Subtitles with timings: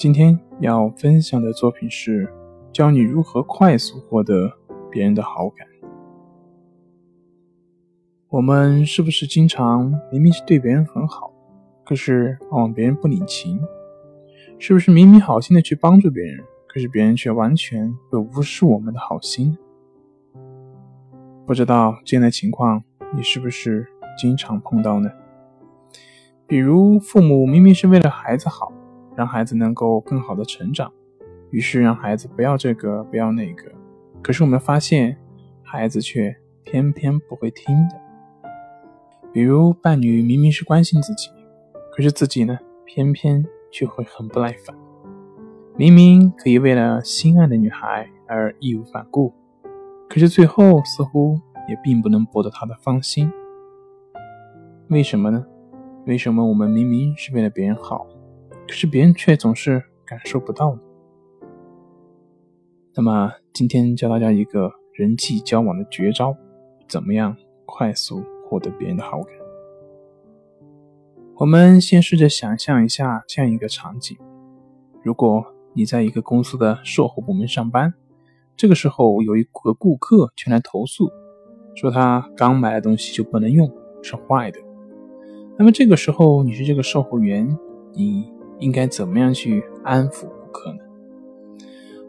[0.00, 2.26] 今天要分享的作品是
[2.72, 4.50] 教你如何快速获得
[4.90, 5.68] 别人的好感。
[8.30, 11.30] 我们是不是经常明明是对别人很好，
[11.84, 13.60] 可是往往别人不领情？
[14.58, 19.58] 是不是明明好心的去帮助别人，可是别人却完全会无视我们的好心？
[21.44, 22.82] 不知道这样的情况
[23.14, 23.86] 你是不是
[24.18, 25.10] 经常碰到呢？
[26.46, 28.72] 比如父母明明是为了孩子好。
[29.20, 30.90] 让孩子能够更好的成长，
[31.50, 33.70] 于是让孩子不要这个不要那个，
[34.22, 35.14] 可是我们发现
[35.62, 38.00] 孩子却偏偏不会听的。
[39.30, 41.28] 比如伴侣明明是关心自己，
[41.94, 44.74] 可是自己呢偏偏却会很不耐烦。
[45.76, 49.34] 明明可以为了心爱的女孩而义无反顾，
[50.08, 53.30] 可是最后似乎也并不能博得她的芳心。
[54.88, 55.44] 为什么呢？
[56.06, 58.06] 为什么我们明明是为了别人好？
[58.70, 60.80] 可是别人却总是感受不到呢。
[62.94, 66.36] 那么今天教大家一个人际交往的绝招，
[66.88, 69.34] 怎么样快速获得别人的好感？
[71.34, 74.16] 我们先试着想象一下这样一个场景：
[75.02, 77.92] 如果你在一个公司的售后部门上班，
[78.56, 81.10] 这个时候有一个顾客前来投诉，
[81.74, 83.68] 说他刚买的东西就不能用，
[84.00, 84.60] 是坏的。
[85.58, 87.58] 那么这个时候你是这个售后员，
[87.94, 88.32] 你。
[88.60, 90.78] 应该怎么样去安抚顾客呢？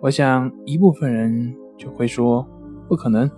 [0.00, 2.46] 我想一部分人就会说
[2.88, 3.30] ：“不可能，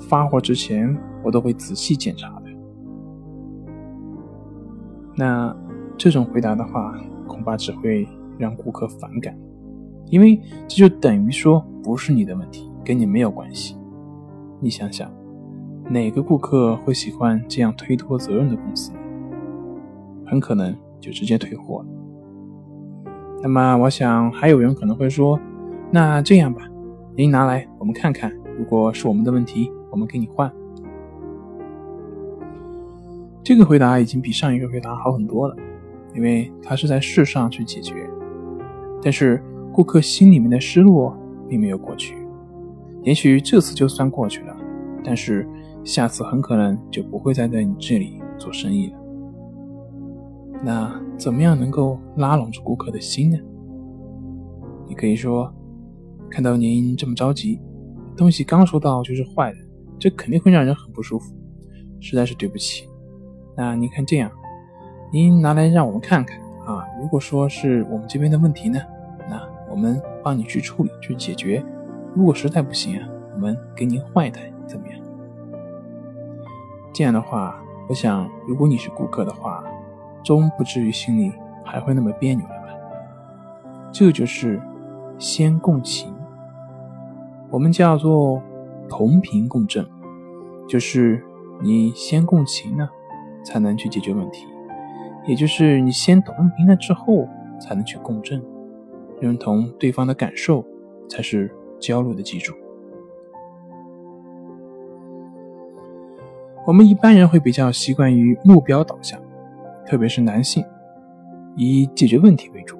[0.00, 2.44] 发货之前我都会仔细检查的。”
[5.14, 5.54] 那
[5.96, 8.08] 这种回答的话，恐怕只会
[8.38, 9.36] 让顾客反感，
[10.06, 13.76] 因为这就等于说不是你的问题，跟你没有关系。
[14.60, 15.12] 你想想，
[15.90, 18.92] 哪个顾客会喜欢这样推脱责任的公司？
[20.24, 21.88] 很可能就直接退货了。
[23.42, 25.38] 那么，我想还有人可能会说
[25.92, 26.62] ：“那这样吧，
[27.16, 30.50] 您拿来我们看看，如果是我们的问题，我们给你换。”
[33.44, 35.56] 这个回答已经比上一个回答好很多了，
[36.14, 37.94] 因为他是在事上去解决。
[39.00, 39.40] 但是
[39.72, 41.16] 顾客心里面的失落
[41.48, 42.16] 并没有过去，
[43.04, 44.56] 也许这次就算过去了，
[45.04, 45.48] 但是
[45.84, 48.98] 下次很可能就不会再在你这里做生意了。
[50.62, 53.38] 那怎么样能够拉拢住顾客的心呢？
[54.88, 55.52] 你可以说
[56.28, 57.60] ：“看到您这么着急，
[58.16, 59.58] 东西刚收到就是坏的，
[59.98, 61.32] 这肯定会让人很不舒服，
[62.00, 62.88] 实在是对不起。
[63.56, 64.30] 那您看这样，
[65.12, 66.84] 您拿来让我们看看啊。
[67.00, 68.80] 如果说是我们这边的问题呢，
[69.28, 69.40] 那
[69.70, 71.64] 我们帮你去处理去解决。
[72.16, 75.00] 如果实在不行啊，我们给您换一台，怎么样？
[76.92, 79.62] 这样的话，我想如果你是顾客的话。”
[80.22, 81.32] 终不至于心里
[81.64, 82.68] 还会那么别扭了吧？
[83.92, 84.60] 这就是
[85.18, 86.12] 先共情，
[87.50, 88.42] 我们叫做
[88.88, 89.86] 同频共振，
[90.68, 91.24] 就是
[91.60, 92.88] 你先共情呢，
[93.42, 94.46] 才能去解决问题，
[95.26, 97.26] 也就是你先同频了之后，
[97.60, 98.42] 才能去共振，
[99.20, 100.64] 认同对方的感受，
[101.08, 102.54] 才是交流的基础。
[106.66, 109.18] 我们一般人会比较习惯于目标导向。
[109.88, 110.62] 特别是男性，
[111.56, 112.76] 以解决问题为主。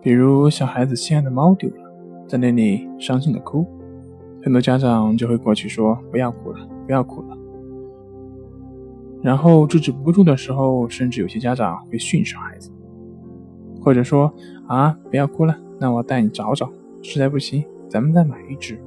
[0.00, 1.92] 比如小孩子心爱的猫丢了，
[2.28, 3.66] 在那里伤心的哭，
[4.40, 7.36] 很多家长就会过去说：“不要哭了，不要哭了。”
[9.22, 12.70] 然后制止不住的时候，甚至有些家长会训斥孩子，
[13.80, 14.32] 或者说
[14.68, 16.70] ：“啊，不要哭了，那我带你找找，
[17.02, 18.78] 实在不行，咱们再买一只。”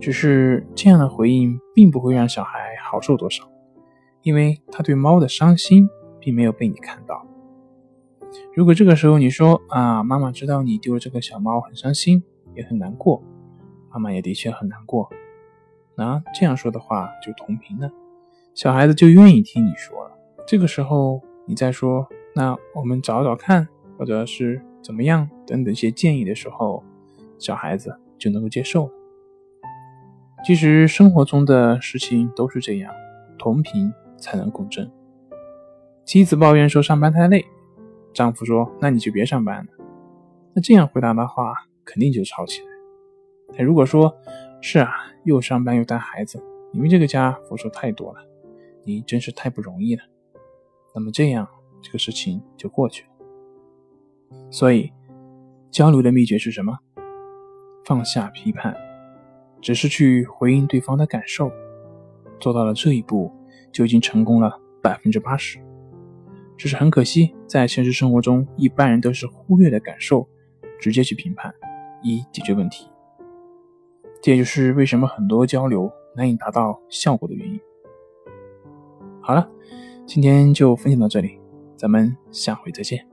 [0.00, 3.44] 只是这样的回应，并不会让小孩好受多少。
[4.22, 5.88] 因为他对猫的伤心
[6.20, 7.26] 并没有被你看到。
[8.54, 12.22] 如果这个时候你说啊，妈妈知道你丢了这个小猫很伤心，
[12.54, 13.22] 也很难过，
[13.90, 15.10] 妈妈也的确很难过。
[15.96, 17.90] 那这样说的话就同频了，
[18.54, 20.10] 小孩子就愿意听你说了。
[20.46, 26.82] 这个时候你再说，那我们找找看，或者是怎么样等等一些建议的时候，
[27.38, 28.92] 小孩子就能够接受了。
[30.44, 32.92] 其实生活中的事情都是这样，
[33.38, 33.92] 同频。
[34.22, 34.90] 才能共振。
[36.04, 37.44] 妻子抱怨说上班太累，
[38.14, 39.72] 丈夫说那你就别上班了。
[40.54, 41.52] 那这样回答的话，
[41.84, 42.68] 肯定就吵起来。
[43.56, 44.14] 但如果说
[44.60, 44.90] 是啊，
[45.24, 46.42] 又上班又带孩子，
[46.72, 48.20] 你为这个家付出太多了，
[48.84, 50.02] 你真是太不容易了。
[50.94, 51.46] 那么这样
[51.82, 53.08] 这个事情就过去了。
[54.50, 54.92] 所以，
[55.70, 56.78] 交流的秘诀是什么？
[57.84, 58.76] 放下批判，
[59.60, 61.50] 只是去回应对方的感受。
[62.38, 63.32] 做到了这一步，
[63.72, 65.58] 就已经成功了百分之八十。
[66.56, 70.28] 只是很可惜，在现实生活中，一般人都是忽略的感受。
[70.80, 71.54] 直接去评判，
[72.02, 72.88] 以解决问题，
[74.20, 77.60] 这也就是为什么很多交流难以达到效果的原因。
[79.20, 79.48] 好了，
[80.04, 81.38] 今天就分享到这里，
[81.76, 83.11] 咱们下回再见。